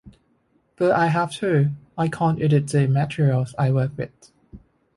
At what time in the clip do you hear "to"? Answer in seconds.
1.33-1.69